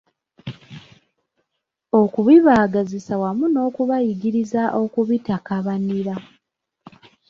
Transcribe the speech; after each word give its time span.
Okubibaagazisa 2.01 3.13
wamu 3.21 3.45
n’okubayigiriza 3.49 4.63
okubitakabanira. 4.83 6.13